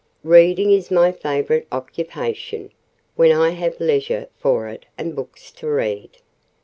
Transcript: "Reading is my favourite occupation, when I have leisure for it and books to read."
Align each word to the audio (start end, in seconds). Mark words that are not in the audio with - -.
"Reading 0.23 0.71
is 0.71 0.89
my 0.89 1.11
favourite 1.11 1.67
occupation, 1.71 2.71
when 3.15 3.31
I 3.31 3.51
have 3.51 3.79
leisure 3.79 4.29
for 4.35 4.67
it 4.67 4.87
and 4.97 5.15
books 5.15 5.51
to 5.51 5.67
read." 5.67 6.17